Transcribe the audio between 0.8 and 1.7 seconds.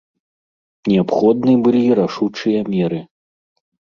Неабходны